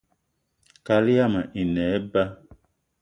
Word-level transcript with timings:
Kaal 0.85 1.05
yama 1.17 1.41
i 1.61 1.63
ne 1.73 1.83
eba 1.97 2.23